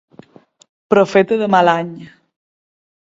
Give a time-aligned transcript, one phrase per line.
[0.93, 1.93] Profeta de mal any.